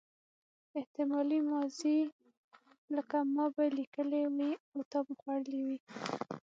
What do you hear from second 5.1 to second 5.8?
خوړلي وي.